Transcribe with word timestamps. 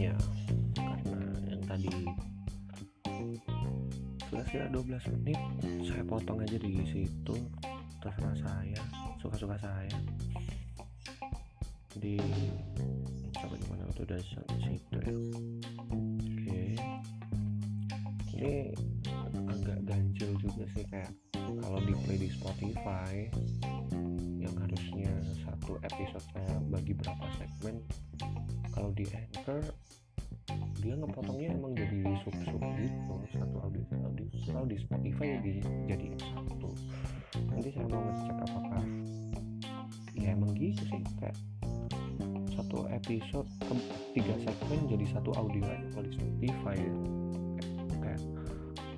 ya 0.00 0.14
karena 0.74 1.30
yang 1.48 1.62
tadi 1.68 1.92
sudah 4.28 4.44
sekitar 4.48 4.68
12 4.72 5.14
menit 5.18 5.40
saya 5.84 6.02
potong 6.08 6.40
aja 6.40 6.56
di 6.56 6.84
situ 6.88 7.36
terserah 8.00 8.36
saya 8.36 8.82
suka-suka 9.24 9.56
saya. 9.56 9.96
Di 11.96 12.20
coba 13.32 13.56
gimana 13.56 13.88
itu 13.88 14.04
udah 14.04 14.20
sampai 14.20 14.58
situ 14.60 14.96
ya. 15.00 15.16
Oke. 15.96 16.62
Ini 18.36 18.54
agak 19.48 19.78
ganjil 19.88 20.30
juga 20.36 20.68
sih 20.76 20.84
kayak 20.92 21.08
kalau 21.32 21.80
di 21.80 21.96
play 22.04 22.18
di 22.20 22.28
Spotify 22.28 23.32
yang 24.36 24.52
satu 25.64 25.80
episode 25.80 26.26
saya 26.36 26.60
bagi 26.68 26.92
berapa 26.92 27.24
segmen 27.40 27.80
kalau 28.76 28.92
di 28.92 29.08
Anchor 29.16 29.64
dia 30.84 30.92
ngepotongnya 30.92 31.56
emang 31.56 31.72
jadi 31.72 32.04
sub-sub 32.20 32.60
gitu 32.60 33.16
satu 33.32 33.56
audio 33.64 33.80
audio 34.04 34.28
kalau 34.44 34.68
di 34.68 34.76
Spotify 34.76 35.24
ya 35.24 35.38
di 35.40 35.64
jadi 35.88 36.20
satu 36.20 36.68
nanti 37.48 37.72
saya 37.72 37.88
mau 37.88 37.96
ngecek 37.96 38.36
apakah 38.44 38.84
ya 40.12 40.36
emang 40.36 40.52
gitu 40.52 40.84
sih 40.84 41.00
kayak 41.16 41.36
satu 42.52 42.84
episode 42.92 43.48
tiga 44.12 44.36
segmen 44.44 44.80
jadi 44.84 45.16
satu 45.16 45.32
audio 45.32 45.64
aja 45.64 45.88
kalau 45.96 46.08
di 46.12 46.16
Spotify 46.20 46.76
ya. 46.76 46.92
kayak, 48.04 48.20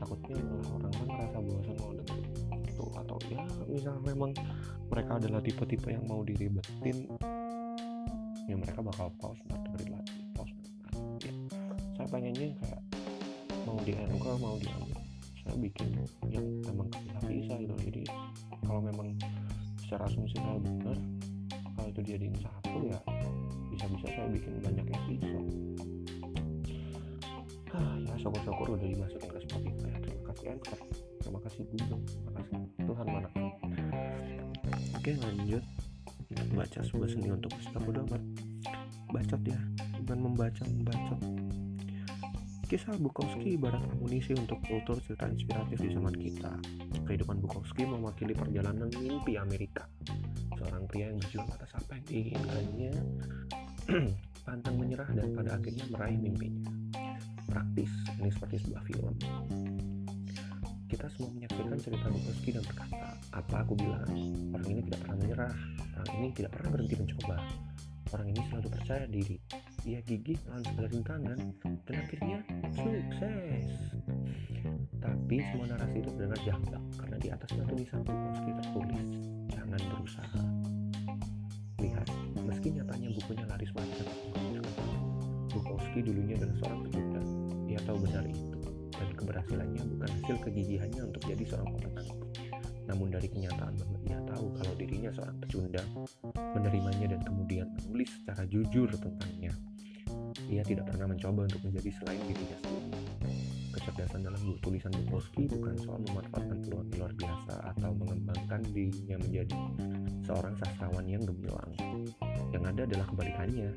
takutnya 0.02 0.34
malah 0.42 0.69
orang 0.83 0.91
kan 0.98 1.06
ngerasa 1.14 1.38
bosan 1.46 1.74
mau 1.78 1.94
denger 1.94 2.19
itu 2.66 2.84
atau 2.91 3.16
ya 3.30 3.38
misal 3.70 3.94
memang 4.02 4.34
mereka 4.90 5.18
adalah 5.18 5.40
tipe-tipe 5.42 5.88
yang 5.90 6.04
mau 6.06 6.22
diribetin 6.22 7.10
ya 8.46 8.54
mereka 8.54 8.78
bakal 8.82 9.10
pause 9.18 9.42
ntar 9.50 9.58
dengerin 9.66 9.91
lagi 9.98 10.16
pause 10.34 10.55
ya. 11.22 11.33
saya 11.98 12.06
pengennya 12.06 12.55
kayak 12.62 12.80
mau 13.66 13.78
di 13.83 13.92
anchor 13.98 14.38
mau 14.38 14.55
di 14.62 14.70
Anchor, 14.70 15.02
saya 15.42 15.56
bikin 15.58 15.88
yang 16.30 16.46
memang 16.70 16.86
bisa 16.94 17.19
bisa 17.27 17.52
gitu 17.58 17.74
jadi 17.83 18.02
kalau 18.62 18.80
memang 18.83 19.19
secara 19.83 20.06
asumsi 20.06 20.38
saya 20.38 20.58
benar 20.62 20.98
kalau 21.74 21.89
itu 21.91 22.00
dijadiin 22.06 22.36
satu 22.39 22.78
ya 22.86 22.98
bisa-bisa 23.77 24.08
saya 24.08 24.28
bikin 24.33 24.52
banyak 24.64 24.86
episode. 24.89 25.48
Ah 27.77 27.94
ya 28.00 28.14
syukur-syukur 28.16 28.72
udah 28.72 28.89
dimasukin 28.89 29.28
ke 29.28 29.39
Spotify. 29.44 29.92
Terima 30.00 30.22
kasih 30.33 30.46
Anchor. 30.56 30.78
Terima 31.20 31.39
kasih 31.44 31.62
Google. 31.68 32.00
Terima 32.08 32.33
kasih. 32.41 32.58
Tuhan 32.89 33.06
mana 33.12 33.28
oke 35.06 35.22
lanjut 35.22 35.62
baca 36.50 36.82
sebuah 36.82 37.06
seni 37.06 37.30
untuk 37.30 37.54
kita 37.54 37.78
bodo 37.78 38.02
amat 38.10 38.18
bacot 39.14 39.38
ya 39.46 39.54
bukan 40.02 40.18
membaca 40.18 40.62
membacot 40.66 41.20
Kisah 42.66 42.98
Bukowski 42.98 43.54
ibarat 43.54 43.78
amunisi 43.94 44.34
untuk 44.34 44.58
kultur 44.66 44.98
cerita 45.06 45.30
inspiratif 45.30 45.78
di 45.78 45.94
zaman 45.94 46.10
kita. 46.10 46.50
Kehidupan 47.06 47.38
Bukowski 47.38 47.86
mewakili 47.86 48.34
perjalanan 48.34 48.90
mimpi 48.90 49.38
Amerika. 49.38 49.86
Seorang 50.58 50.90
pria 50.90 51.14
yang 51.14 51.22
berjuang 51.22 51.46
atas 51.54 51.70
apa 51.78 51.94
yang 51.94 52.04
diinginkannya, 52.10 52.92
pantang 54.50 54.82
menyerah 54.82 55.06
dan 55.14 55.30
pada 55.38 55.62
akhirnya 55.62 55.86
meraih 55.94 56.18
mimpinya. 56.18 56.66
Praktis, 57.46 57.94
ini 58.18 58.34
seperti 58.34 58.66
sebuah 58.66 58.82
film. 58.82 59.14
Kita 60.87 61.11
semua 61.11 61.34
menyaksikan 61.34 61.79
cerita 61.83 62.06
Bukowski 62.06 62.51
dan 62.55 62.62
berkata, 62.62 63.19
apa 63.34 63.56
aku 63.67 63.75
bilang? 63.75 64.06
Orang 64.55 64.69
ini 64.70 64.81
tidak 64.87 65.03
pernah 65.03 65.17
menyerah, 65.19 65.55
orang 65.98 66.15
ini 66.23 66.29
tidak 66.31 66.51
pernah 66.55 66.69
berhenti 66.79 66.95
mencoba. 66.95 67.37
Orang 68.15 68.27
ini 68.31 68.41
selalu 68.47 68.69
percaya 68.70 69.05
diri, 69.11 69.37
ia 69.83 69.98
gigih 70.07 70.39
melawan 70.47 70.62
segala 70.62 70.89
rintangan 70.95 71.39
dan 71.91 71.95
akhirnya 71.98 72.39
sukses. 72.70 73.67
Tapi 75.02 75.36
semua 75.51 75.67
narasi 75.75 75.96
itu 75.98 76.11
terdengar 76.14 76.41
janggal 76.46 76.83
karena 77.02 77.17
di 77.19 77.29
atasnya 77.35 77.64
tulisan 77.67 78.01
Bukowski 78.07 78.51
tertulis, 78.55 79.07
jangan 79.51 79.80
berusaha. 79.91 80.42
Lihat, 81.83 82.08
meski 82.46 82.69
nyatanya 82.79 83.08
bukunya 83.11 83.45
laris 83.51 83.70
banget, 83.75 84.07
Bukowski 85.51 85.98
dulunya 85.98 86.39
adalah 86.39 86.57
seorang 86.63 86.80
pecundang. 86.86 87.29
Ia 87.67 87.80
tahu 87.83 87.98
benar 88.07 88.23
itu, 88.30 88.55
keberhasilannya 89.16 89.82
bukan 89.96 90.08
hasil 90.20 90.36
kegigihannya 90.44 91.02
untuk 91.08 91.22
jadi 91.24 91.44
seorang 91.48 91.70
pemenang. 91.74 92.08
Namun 92.86 93.10
dari 93.10 93.27
kenyataan 93.27 93.74
bahwa 93.74 93.98
ia 94.06 94.18
tahu 94.30 94.46
kalau 94.54 94.74
dirinya 94.78 95.10
seorang 95.10 95.36
pecundang, 95.42 95.88
menerimanya 96.54 97.06
dan 97.18 97.20
kemudian 97.27 97.66
menulis 97.82 98.10
secara 98.22 98.46
jujur 98.46 98.88
tentangnya. 98.94 99.52
Ia 100.46 100.62
tidak 100.62 100.86
pernah 100.86 101.10
mencoba 101.10 101.50
untuk 101.50 101.60
menjadi 101.66 101.90
selain 101.98 102.22
dirinya 102.22 102.56
sendiri. 102.62 102.90
Kecerdasan 103.74 104.20
dalam 104.24 104.40
buku 104.40 104.58
tulisan 104.62 104.92
Bukowski 105.04 105.50
bukan 105.50 105.74
soal 105.83 106.00
memanfaatkan 106.06 106.58
peluang 106.64 106.88
luar 106.96 107.12
biasa 107.18 107.54
atau 107.77 107.90
mengembangkan 107.92 108.60
dirinya 108.70 109.16
menjadi 109.20 109.58
seorang 110.24 110.54
sastrawan 110.62 111.06
yang 111.10 111.22
gemilang. 111.27 111.70
Yang 112.54 112.64
ada 112.72 112.83
adalah 112.86 113.06
kebalikannya. 113.10 113.68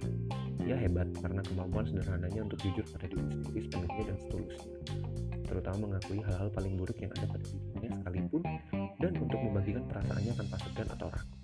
Ia 0.69 0.77
hebat 0.77 1.09
karena 1.17 1.41
kemampuan 1.41 1.85
sederhananya 1.89 2.45
untuk 2.45 2.61
jujur 2.61 2.85
pada 2.94 3.06
diri 3.09 3.25
sendiri 3.27 3.59
sepenuhnya 3.66 4.03
dan 4.06 4.17
setulusnya. 4.21 4.77
Terutama 5.50 5.90
mengakui 5.90 6.22
hal-hal 6.22 6.54
paling 6.54 6.78
buruk 6.78 7.02
yang 7.02 7.10
ada 7.18 7.26
pada 7.26 7.42
dirinya 7.42 7.90
sekalipun 7.98 8.42
dan 9.02 9.12
untuk 9.18 9.40
membagikan 9.42 9.82
perasaannya 9.90 10.34
tanpa 10.38 10.56
segan 10.62 10.88
atau 10.94 11.10
ragu. 11.10 11.38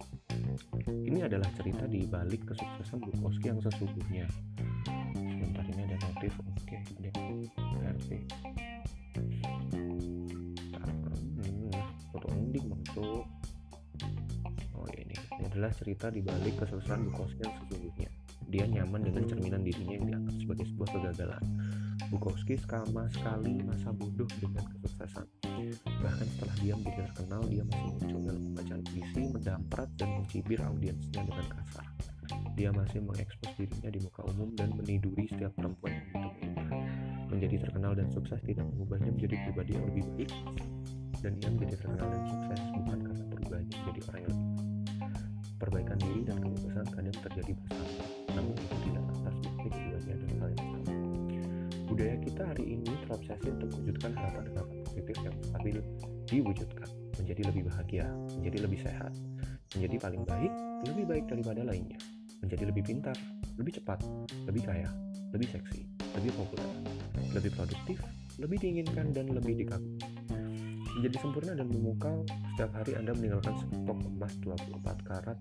Ini 0.86 1.26
adalah 1.26 1.50
cerita 1.58 1.90
di 1.90 2.06
balik 2.06 2.46
kesuksesan 2.46 3.02
Bukowski 3.02 3.50
yang 3.50 3.60
sesungguhnya. 3.66 4.30
Sebentar 5.18 5.66
ini 5.66 5.82
ada 5.90 5.98
notif, 6.06 6.34
oke, 6.38 6.78
ada. 6.78 7.10
Hmm, 11.34 11.74
foto 12.14 12.28
ending 12.30 12.66
maksud. 12.70 13.26
Oh 14.78 14.86
ya 14.94 15.00
ini, 15.02 15.16
ini 15.18 15.44
adalah 15.50 15.72
cerita 15.74 16.14
di 16.14 16.22
balik 16.22 16.62
kesuksesan 16.62 17.10
Bukowski 17.10 17.42
yang 17.42 17.56
sesungguhnya. 17.66 18.10
Dia 18.54 18.66
nyaman 18.70 19.02
dengan 19.02 19.24
cerminan 19.26 19.66
dirinya 19.66 19.98
yang 19.98 20.06
dianggap 20.06 20.36
sebagai 20.38 20.66
sebuah 20.70 20.90
kegagalan. 20.94 21.44
Bukowski 22.16 22.56
sama 22.64 23.12
sekali 23.12 23.60
masa 23.60 23.92
bodoh 23.92 24.28
dengan 24.40 24.64
kesuksesan. 24.72 25.28
Bahkan 25.84 26.28
setelah 26.32 26.56
dia 26.64 26.74
menjadi 26.80 27.12
terkenal, 27.12 27.44
dia 27.52 27.64
masih 27.68 27.92
muncul 27.92 28.20
dalam 28.24 28.42
pembacaan 28.50 28.82
puisi, 28.88 29.22
mendamprat 29.36 29.90
dan 30.00 30.10
mencibir 30.24 30.60
audiensnya 30.64 31.22
dengan 31.28 31.48
kasar. 31.52 31.86
Dia 32.56 32.72
masih 32.72 33.04
mengekspos 33.04 33.52
dirinya 33.60 33.92
di 33.92 34.00
muka 34.00 34.22
umum 34.32 34.50
dan 34.56 34.72
meniduri 34.80 35.28
setiap 35.28 35.52
perempuan 35.60 35.92
yang 35.92 36.08
ditemuinya. 36.08 36.66
Menjadi 37.36 37.56
terkenal 37.68 37.92
dan 38.00 38.08
sukses 38.16 38.40
tidak 38.48 38.64
mengubahnya 38.64 39.12
menjadi 39.12 39.36
pribadi 39.52 39.72
yang 39.76 39.86
lebih 39.92 40.04
baik, 40.16 40.32
dan 41.20 41.32
ia 41.36 41.50
menjadi 41.52 41.74
terkenal 41.84 42.08
dan 42.16 42.24
sukses 42.32 42.60
bukan 42.80 42.98
karena 43.04 43.24
perubahannya 43.28 43.76
menjadi 43.76 44.00
orang 44.08 44.22
yang 44.24 44.32
lebih 44.32 44.56
baik. 44.56 45.16
Perbaikan 45.56 45.98
diri 46.00 46.22
dan 46.24 46.38
kebebasan 46.40 46.88
kadang 46.96 47.18
terjadi 47.28 47.52
bersama, 47.60 48.04
namun 48.40 48.56
itu 48.56 48.76
tidak 48.88 49.04
Budaya 51.96 52.20
kita 52.28 52.44
hari 52.44 52.76
ini 52.76 52.92
terobsesi 53.08 53.48
untuk 53.56 53.72
mewujudkan 53.72 54.12
harapan-harapan 54.20 54.84
positif 54.84 55.16
yang 55.24 55.36
stabil 55.48 55.80
diwujudkan, 56.28 56.90
menjadi 57.16 57.42
lebih 57.48 57.62
bahagia, 57.72 58.06
menjadi 58.36 58.58
lebih 58.68 58.80
sehat, 58.84 59.14
menjadi 59.80 59.96
paling 60.04 60.24
baik, 60.28 60.52
lebih 60.92 61.06
baik 61.08 61.24
daripada 61.32 61.64
lainnya, 61.64 61.96
menjadi 62.44 62.68
lebih 62.68 62.84
pintar, 62.84 63.16
lebih 63.56 63.80
cepat, 63.80 64.04
lebih 64.44 64.68
kaya, 64.68 64.92
lebih 65.32 65.48
seksi, 65.48 65.88
lebih 66.20 66.36
populer, 66.36 66.68
lebih 67.32 67.52
produktif, 67.56 68.04
lebih 68.44 68.58
diinginkan 68.60 69.16
dan 69.16 69.32
lebih 69.32 69.56
dikagumi. 69.56 70.04
Menjadi 71.00 71.16
sempurna 71.24 71.56
dan 71.56 71.72
memukau, 71.72 72.28
setiap 72.28 72.76
hari 72.76 73.00
Anda 73.00 73.16
meninggalkan 73.16 73.56
sekepok 73.56 74.04
emas 74.04 74.36
24 74.44 75.00
karat 75.08 75.40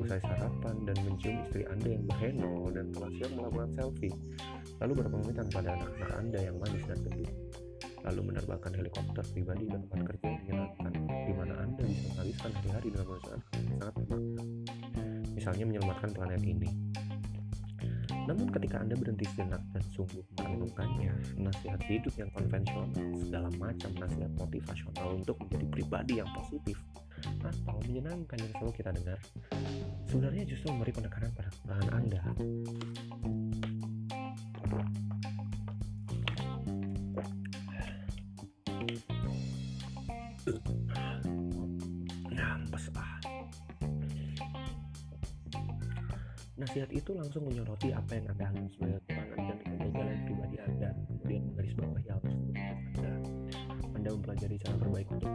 usai 0.00 0.20
sarapan 0.22 0.74
dan 0.86 0.96
mencium 1.06 1.36
istri 1.46 1.62
Anda 1.70 1.88
yang 1.94 2.04
berheno 2.08 2.68
dan 2.74 2.90
telah 2.90 3.10
siap 3.14 3.30
melakukan 3.36 3.70
selfie. 3.76 4.14
Lalu 4.82 4.92
berpamitan 5.04 5.46
pada 5.50 5.68
anak-anak 5.78 6.10
Anda 6.18 6.38
yang 6.42 6.56
manis 6.58 6.84
dan 6.88 6.98
gendut, 7.06 7.30
lalu 8.04 8.20
menerbangkan 8.32 8.72
helikopter 8.74 9.24
pribadi 9.32 9.64
ke 9.70 9.76
tempat 9.78 10.00
kerja 10.10 10.26
yang 10.26 10.40
menyenangkan, 10.44 10.92
di 11.08 11.32
mana 11.32 11.54
Anda 11.62 11.82
bisa 11.86 12.04
menghabiskan 12.10 12.50
hari-hari 12.58 12.88
dengan 12.90 13.06
perusahaan 13.06 13.40
yang 13.40 13.76
sangat 13.78 13.94
menyenangkan, 13.94 14.46
misalnya 15.32 15.64
menyelamatkan 15.64 16.10
planet 16.12 16.42
ini. 16.42 16.70
Namun 18.24 18.48
ketika 18.48 18.76
Anda 18.80 18.94
berhenti 18.96 19.24
sejenak 19.28 19.60
dan 19.76 19.84
sungguh 19.92 20.24
merenungkannya, 20.40 21.12
nasihat 21.36 21.80
hidup 21.84 22.14
yang 22.16 22.32
konvensional, 22.32 23.12
segala 23.20 23.48
macam 23.60 23.90
nasihat 24.00 24.32
motivasional 24.40 25.08
untuk 25.20 25.36
menjadi 25.44 25.66
pribadi 25.68 26.12
yang 26.24 26.30
positif 26.32 26.80
atau 27.44 27.76
menyenangkan 27.88 28.38
yang 28.40 28.52
selalu 28.56 28.72
kita 28.76 28.90
dengar, 28.92 29.18
sebenarnya 30.08 30.44
justru 30.48 30.72
memberi 30.72 30.92
penekanan 30.92 31.30
pada 31.32 31.48
kekurangan 31.52 31.90
Anda. 31.92 32.20
Ah. 32.20 32.36
Nasihat 46.54 46.90
itu 46.96 47.12
langsung 47.12 47.44
menyoroti 47.44 47.92
apa 47.92 48.16
yang 48.16 48.24
Anda 48.34 48.48
alami 48.48 48.72
sebagai 48.72 48.98
kekurangan 49.04 49.36
dan 49.46 49.58
kegagalan 49.62 50.18
pribadi 50.24 50.56
Anda, 50.64 50.88
kemudian 51.06 51.42
menggarisbawahi 51.52 52.06
hal 52.08 52.20
tersebut 52.24 52.56
Anda. 52.56 53.12
Anda 53.94 54.08
mempelajari 54.16 54.56
cara 54.58 54.76
terbaik 54.80 55.08
untuk 55.12 55.30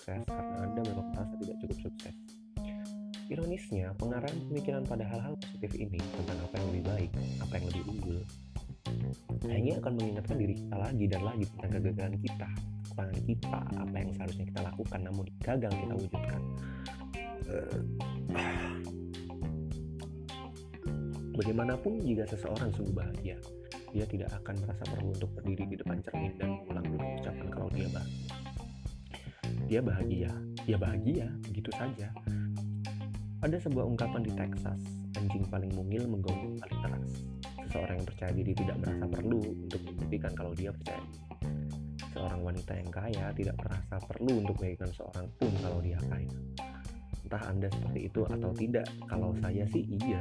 sukses 0.00 0.24
karena 0.24 0.56
Anda 0.64 0.80
memang 0.80 1.06
merasa 1.12 1.34
tidak 1.44 1.56
cukup 1.60 1.78
sukses. 1.84 2.14
Ironisnya, 3.30 3.94
pengarahan 4.00 4.38
pemikiran 4.48 4.82
pada 4.88 5.04
hal-hal 5.06 5.36
positif 5.38 5.70
ini 5.76 6.00
tentang 6.00 6.40
apa 6.40 6.54
yang 6.56 6.66
lebih 6.72 6.84
baik, 6.88 7.10
apa 7.38 7.52
yang 7.60 7.66
lebih 7.70 7.82
unggul, 7.86 8.18
hanya 9.46 9.72
akan 9.78 9.92
mengingatkan 10.00 10.36
diri 10.40 10.54
kita 10.58 10.76
lagi 10.80 11.04
dan 11.06 11.22
lagi 11.22 11.44
tentang 11.54 11.70
kegagalan 11.78 12.16
kita, 12.18 12.48
kekurangan 12.88 13.22
kita, 13.28 13.58
apa 13.76 13.94
yang 13.94 14.10
seharusnya 14.16 14.44
kita 14.50 14.60
lakukan 14.66 15.00
namun 15.04 15.24
gagal 15.44 15.72
kita 15.78 15.94
wujudkan. 15.94 16.40
Bagaimanapun 21.30 21.92
jika 22.02 22.24
seseorang 22.34 22.72
sungguh 22.74 22.94
bahagia, 22.98 23.38
dia 23.94 24.04
tidak 24.10 24.32
akan 24.42 24.54
merasa 24.64 24.82
perlu 24.90 25.14
untuk 25.14 25.30
berdiri 25.38 25.70
di 25.70 25.76
depan 25.78 26.02
cermin 26.02 26.34
dan 26.34 26.48
mengulang-ulang 26.56 27.10
ucapan 27.22 27.46
kalau 27.46 27.68
dia 27.70 27.86
bahagia. 27.94 28.39
Dia 29.70 29.78
bahagia, 29.78 30.34
dia 30.66 30.74
bahagia, 30.74 31.30
begitu 31.46 31.70
saja 31.78 32.10
ada 33.40 33.56
sebuah 33.56 33.88
ungkapan 33.88 34.20
di 34.20 34.32
Texas, 34.36 34.80
anjing 35.16 35.48
paling 35.48 35.72
mungil 35.72 36.04
menggonggong 36.04 36.60
paling 36.60 36.80
keras. 36.84 37.10
Seseorang 37.64 37.96
yang 38.04 38.08
percaya 38.12 38.32
diri 38.36 38.52
tidak 38.52 38.76
merasa 38.84 39.04
perlu 39.08 39.40
untuk 39.40 39.80
membuktikan 39.80 40.32
kalau 40.36 40.52
dia 40.52 40.68
percaya. 40.76 41.08
Seorang 42.12 42.40
wanita 42.44 42.72
yang 42.76 42.90
kaya 42.92 43.32
tidak 43.32 43.56
merasa 43.56 43.96
perlu 43.96 44.44
untuk 44.44 44.56
memberikan 44.60 44.90
seorang 44.92 45.26
pun 45.40 45.52
kalau 45.64 45.80
dia 45.80 45.96
kaya. 46.12 46.32
Entah 47.24 47.42
Anda 47.48 47.68
seperti 47.72 48.00
itu 48.12 48.20
atau 48.28 48.50
tidak, 48.52 48.86
kalau 49.08 49.30
saya 49.40 49.64
sih 49.72 49.84
iya. 49.88 50.20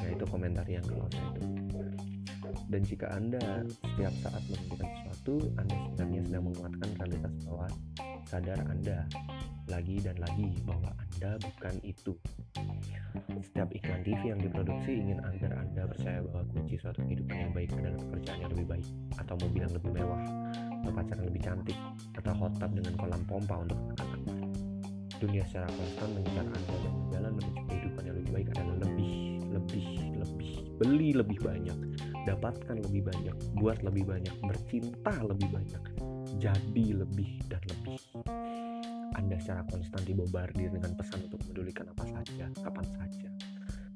Nah 0.00 0.08
itu 0.08 0.24
komentar 0.24 0.64
yang 0.64 0.84
kalau 0.88 1.04
saya 1.12 1.28
itu. 1.36 1.44
Dan 2.72 2.80
jika 2.88 3.06
Anda 3.12 3.68
setiap 3.68 4.14
saat 4.24 4.42
memikirkan 4.48 4.88
sesuatu, 4.96 5.34
Anda 5.60 5.76
sebenarnya 5.76 6.20
sedang 6.24 6.44
menguatkan 6.48 6.88
realitas 6.96 7.32
bahwa 7.44 7.66
sadar 8.34 8.66
Anda 8.66 9.06
lagi 9.70 10.02
dan 10.02 10.18
lagi 10.18 10.58
bahwa 10.66 10.90
Anda 10.98 11.38
bukan 11.38 11.78
itu. 11.86 12.18
Setiap 13.30 13.70
iklan 13.70 14.02
TV 14.02 14.34
yang 14.34 14.42
diproduksi 14.42 14.90
ingin 14.90 15.22
agar 15.22 15.54
Anda 15.62 15.86
percaya 15.86 16.18
bahwa 16.26 16.42
kunci 16.50 16.74
suatu 16.74 17.06
kehidupan 17.06 17.30
yang 17.30 17.52
baik 17.54 17.70
adalah 17.78 17.94
pekerjaan 17.94 18.38
yang 18.42 18.50
lebih 18.58 18.66
baik, 18.74 18.86
atau 19.22 19.34
mobil 19.38 19.60
yang 19.62 19.74
lebih 19.78 19.90
mewah, 19.94 20.22
atau 20.50 20.90
pacar 20.90 21.14
yang 21.22 21.28
lebih 21.30 21.42
cantik, 21.46 21.78
atau 22.18 22.32
hot 22.34 22.52
tub 22.58 22.70
dengan 22.74 22.94
kolam 22.98 23.22
pompa 23.30 23.54
untuk 23.62 23.78
anak-anak. 23.94 24.38
Dunia 25.22 25.44
secara 25.46 25.70
konstan 25.70 26.08
mengincar 26.18 26.46
Anda 26.50 26.76
dan 26.82 26.94
jalan 27.14 27.32
menuju 27.38 27.60
kehidupan 27.70 28.02
yang 28.02 28.16
lebih 28.18 28.32
baik 28.34 28.48
adalah 28.58 28.76
lebih, 28.82 29.14
lebih, 29.46 29.86
lebih, 30.18 30.54
beli 30.82 31.10
lebih 31.14 31.38
banyak, 31.38 31.78
dapatkan 32.26 32.82
lebih 32.82 33.06
banyak, 33.06 33.36
buat 33.62 33.78
lebih 33.86 34.02
banyak, 34.10 34.34
bercinta 34.42 35.14
lebih 35.22 35.54
banyak, 35.54 35.82
jadi 36.38 36.84
lebih 36.94 37.42
dan 37.46 37.62
lebih. 37.70 38.00
Anda 39.14 39.38
secara 39.38 39.62
konstan 39.70 40.02
dibobardir 40.02 40.74
dengan 40.74 40.92
pesan 40.98 41.30
untuk 41.30 41.40
memedulikan 41.46 41.86
apa 41.94 42.04
saja, 42.10 42.50
kapan 42.60 42.86
saja. 42.98 43.28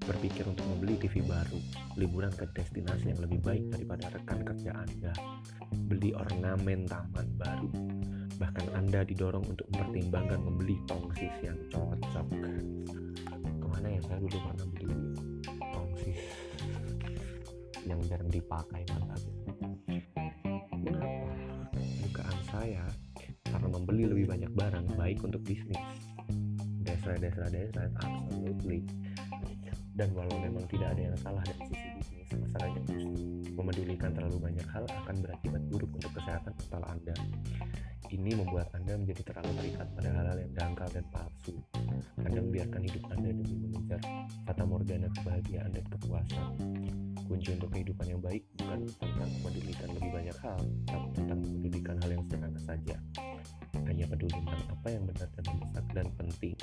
Berpikir 0.09 0.49
untuk 0.49 0.65
membeli 0.73 0.97
TV 0.97 1.21
baru, 1.21 1.61
liburan 2.01 2.33
ke 2.33 2.49
destinasi 2.57 3.13
yang 3.13 3.21
lebih 3.21 3.45
baik 3.45 3.69
daripada 3.69 4.09
rekan 4.09 4.41
kerja 4.41 4.73
Anda, 4.73 5.13
beli 5.91 6.17
ornamen 6.17 6.89
taman 6.89 7.29
baru, 7.37 7.69
bahkan 8.41 8.67
Anda 8.73 9.05
didorong 9.05 9.45
untuk 9.45 9.69
mempertimbangkan 9.75 10.41
membeli 10.41 10.81
tongsis 10.89 11.35
yang 11.45 11.59
cocok. 11.69 12.27
Ke 13.37 13.67
mana 13.69 13.87
ya 13.93 14.01
saya 14.09 14.19
dulu 14.23 14.39
pernah 14.41 14.67
beli 14.73 14.97
tongsis 15.61 16.21
yang 17.85 18.01
jarang 18.09 18.33
dipakai 18.33 18.85
malah 18.97 19.38
saya 22.69 22.85
karena 23.49 23.69
membeli 23.73 24.05
lebih 24.05 24.29
banyak 24.29 24.53
barang 24.53 24.87
baik 25.01 25.25
untuk 25.25 25.41
bisnis. 25.41 25.81
That's 26.85 27.01
right 27.09 27.17
that's 27.17 27.41
right 27.41 27.57
absolutely. 28.05 28.85
Dan 29.97 30.13
walau 30.13 30.37
memang 30.37 30.69
tidak 30.69 30.93
ada 30.93 31.09
yang 31.09 31.17
salah 31.17 31.41
dari 31.49 31.65
sisi 31.73 31.89
bisnis 31.97 32.29
masalahnya 32.37 32.83
memedulikan 33.57 34.13
terlalu 34.13 34.39
banyak 34.53 34.69
hal 34.69 34.85
akan 34.85 35.17
berakibat 35.25 35.63
buruk 35.73 35.91
untuk 35.97 36.13
kesehatan 36.13 36.53
mental 36.53 36.83
Anda. 36.93 37.17
Ini 38.13 38.31
membuat 38.37 38.69
Anda 38.77 39.01
menjadi 39.01 39.33
terlalu 39.33 39.53
terikat 39.65 39.89
pada 39.97 40.09
hal-hal 40.13 40.39
yang 40.39 40.53
dangkal 40.53 40.89
dan 40.93 41.05
palsu. 41.09 41.57
Anda 42.23 42.41
membiarkan 42.43 42.83
hidup 42.85 43.05
Anda 43.13 43.31
demi 43.35 43.57
mengejar 43.69 44.01
fata 44.45 44.65
morgana 44.65 45.09
kebahagiaan 45.17 45.71
dan 45.73 45.85
kepuasan. 45.89 46.47
Kunci 47.29 47.55
untuk 47.55 47.71
kehidupan 47.77 48.07
yang 48.09 48.23
baik 48.25 48.43
bukan 48.57 48.89
tentang 48.99 49.31
memedulikan 49.41 49.89
lebih 49.93 50.11
banyak 50.11 50.39
hal, 50.41 50.61
tapi 50.89 51.07
tentang 51.13 51.39
memedulikan 51.45 51.97
hal 52.01 52.11
yang 52.15 52.23
sederhana 52.25 52.61
saja. 52.65 52.97
Hanya 53.85 54.05
peduli 54.09 54.39
tentang 54.41 54.65
apa 54.73 54.89
yang 54.89 55.05
benar 55.05 55.29
dan 55.29 55.45
mendesak 55.49 55.87
dan 55.93 56.07
penting. 56.17 56.57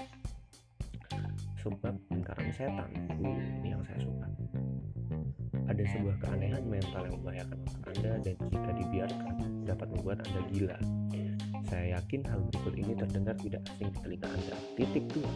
Sebab 1.61 1.95
lingkaran 2.13 2.49
setan, 2.53 2.89
ini 3.17 3.69
yang 3.73 3.81
saya 3.85 3.99
suka. 4.05 4.27
Ada 5.65 5.83
sebuah 5.97 6.15
keanehan 6.21 6.63
mental 6.69 7.09
yang 7.09 7.17
membahayakan 7.19 7.57
otak 7.65 7.83
Anda 7.89 8.11
dan 8.21 8.35
jika 8.53 8.71
dibiarkan 8.77 9.35
dapat 9.65 9.87
membuat 9.89 10.17
Anda 10.29 10.41
gila. 10.53 10.77
Saya 11.75 11.99
yakin 11.99 12.23
hal 12.31 12.39
berikut 12.39 12.73
ini 12.79 12.95
terdengar 12.95 13.35
tidak 13.35 13.59
asing 13.67 13.91
di 13.91 13.99
telinga 13.99 14.31
Anda. 14.31 14.55
Titik 14.79 15.11
dua. 15.11 15.27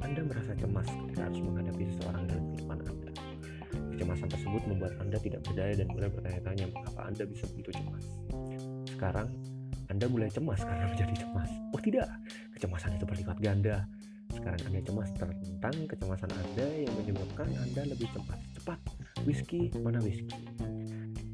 Anda 0.00 0.24
merasa 0.24 0.56
cemas 0.56 0.88
ketika 0.88 1.28
harus 1.28 1.40
menghadapi 1.44 1.82
seseorang 1.92 2.24
dalam 2.24 2.44
kehidupan 2.48 2.78
Anda. 2.88 3.12
Kecemasan 3.92 4.28
tersebut 4.32 4.62
membuat 4.64 4.96
Anda 4.96 5.20
tidak 5.20 5.44
berdaya 5.44 5.76
dan 5.76 5.92
mulai 5.92 6.08
bertanya-tanya 6.08 6.64
mengapa 6.72 7.00
Anda 7.04 7.28
bisa 7.28 7.44
begitu 7.52 7.70
cemas. 7.76 8.04
Sekarang, 8.96 9.28
Anda 9.92 10.06
mulai 10.08 10.32
cemas 10.32 10.60
karena 10.64 10.88
menjadi 10.88 11.14
cemas. 11.20 11.50
Oh 11.76 11.80
tidak, 11.84 12.08
kecemasan 12.56 12.90
itu 12.96 13.04
berlipat 13.04 13.36
ganda. 13.44 13.76
Sekarang 14.32 14.60
Anda 14.72 14.80
cemas 14.88 15.08
tentang 15.20 15.76
kecemasan 15.84 16.32
Anda 16.32 16.66
yang 16.80 16.94
menyebabkan 16.96 17.52
Anda 17.60 17.92
lebih 17.92 18.08
cemas. 18.16 18.40
Cepat, 18.56 18.80
whisky, 19.28 19.68
mana 19.84 20.00
whisky? 20.00 20.32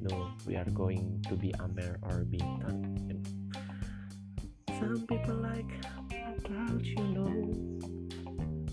No, 0.03 0.35
we 0.43 0.59
are 0.59 0.71
going 0.75 1.23
to 1.31 1.39
be 1.39 1.55
Amer 1.63 2.03
or 2.03 2.27
Bintan. 2.27 3.08
Some 4.79 5.03
people 5.11 5.43
like 5.43 5.75
about 6.39 6.87
you 6.87 7.03
know 7.11 7.51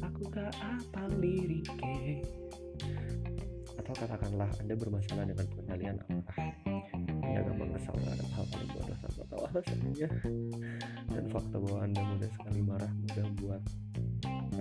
Aku 0.05 0.21
gak 0.29 0.53
apal 0.62 1.09
liriknya 1.17 2.21
Atau 3.81 3.93
katakanlah 3.97 4.45
Anda 4.62 4.77
bermasalah 4.77 5.25
dengan 5.25 5.50
pengendalian 5.50 5.97
amarah 6.05 6.53
Anda 7.25 7.39
gampang 7.41 7.71
kesal 7.74 7.97
terhadap 8.05 8.29
hal 8.38 8.45
paling 8.53 8.69
bodoh 8.77 8.97
tanpa 9.01 9.24
tahu 9.33 9.41
alasannya 9.50 10.09
Dan 11.09 11.25
fakta 11.33 11.57
bahwa 11.57 11.79
Anda 11.81 12.01
mudah 12.05 12.29
sekali 12.38 12.62
marah 12.62 12.91
mudah 12.93 13.25
buat 13.41 13.62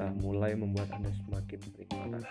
uh, 0.01 0.13
mulai 0.25 0.57
membuat 0.57 0.89
Anda 0.97 1.13
semakin 1.13 1.61
marah 1.93 2.25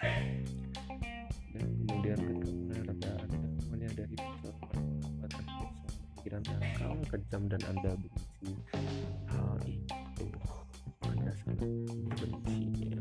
Dan 1.54 1.66
kemudian 1.86 2.18
mulai 2.18 2.82
reda 2.82 3.14
Anda 3.30 3.38
semuanya 3.62 3.90
dari 3.94 4.16
episode 4.18 4.58
membuat 4.58 5.32
Anda 5.38 5.46
pikiran 6.18 6.42
kejam 7.14 7.42
dan 7.46 7.62
Anda 7.70 7.94
benci 7.94 8.33
hal 9.30 9.58
itu 9.66 10.28
Anda 11.04 11.32
sangat 11.42 11.68
membencinya 11.68 12.98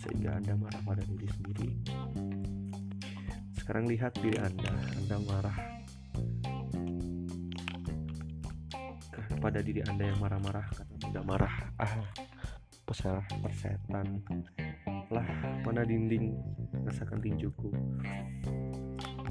sehingga 0.00 0.30
Anda 0.38 0.54
marah 0.58 0.82
pada 0.84 1.02
diri 1.06 1.28
sendiri. 1.28 1.70
Sekarang 3.58 3.86
lihat 3.90 4.16
diri 4.18 4.38
Anda 4.40 4.70
Anda 4.98 5.16
marah 5.24 5.58
pada 9.40 9.64
diri 9.64 9.80
Anda 9.88 10.04
yang 10.12 10.20
marah-marah 10.20 10.68
karena 10.68 10.94
tidak 11.00 11.24
marah. 11.24 11.54
Ah 11.80 11.96
pesalah 12.84 13.24
persetan. 13.40 14.20
Lah 15.08 15.26
mana 15.64 15.86
dinding? 15.86 16.36
Rasakan 16.84 17.22
tinjuku. 17.24 17.72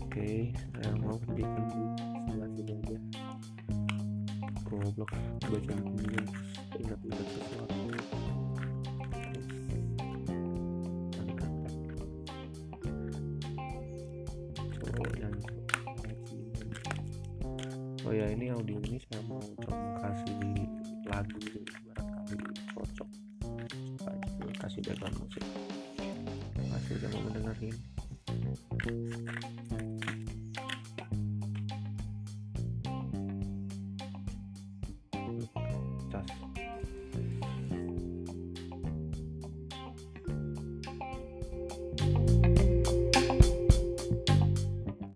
Oke 0.01 0.55
saya 0.55 0.95
mau 0.97 1.19
di 1.35 1.43
sebelah 1.45 2.49
sini 2.55 2.71
aja 2.73 2.97
goblok 4.69 5.09
baca 5.49 5.73
bukunya 5.81 6.23
ingat-ingat 6.77 7.27
sesuatu. 7.33 7.77
Oh 18.09 18.13
ya 18.13 18.25
ini 18.33 18.49
audio 18.49 18.77
ini 18.89 18.97
saya 19.05 19.21
mau 19.25 19.41
coba 19.57 20.01
kasih 20.01 20.37
lagu 21.09 21.41
barangkali 21.89 22.37
cocok. 22.73 23.09
Kasih 24.01 24.53
kasih 24.57 24.81
background 24.85 25.17
musik. 25.17 25.45
Terima 26.53 26.69
kasih 26.77 26.93
udah 26.97 27.09
mau 27.13 27.21
mendengarin 27.25 27.75